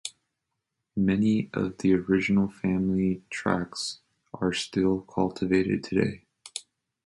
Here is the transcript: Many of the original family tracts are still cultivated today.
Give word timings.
Many 0.97 1.51
of 1.53 1.77
the 1.77 1.93
original 1.93 2.47
family 2.49 3.21
tracts 3.29 3.99
are 4.33 4.51
still 4.51 5.01
cultivated 5.01 5.83
today. 5.83 6.23